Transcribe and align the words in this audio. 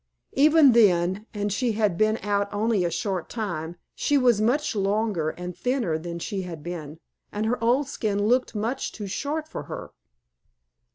Even 0.33 0.71
then, 0.71 1.27
and 1.31 1.53
she 1.53 1.73
had 1.73 1.95
been 1.95 2.17
out 2.23 2.51
only 2.51 2.83
a 2.83 2.89
short 2.89 3.29
time, 3.29 3.75
she 3.93 4.17
was 4.17 4.41
much 4.41 4.75
longer 4.75 5.29
and 5.29 5.55
thinner 5.55 5.99
than 5.99 6.17
she 6.17 6.41
had 6.41 6.63
been, 6.63 6.97
and 7.31 7.45
her 7.45 7.63
old 7.63 7.87
skin 7.87 8.25
looked 8.25 8.55
much 8.55 8.91
too 8.91 9.05
short 9.05 9.47
for 9.47 9.65
her. 9.69 9.91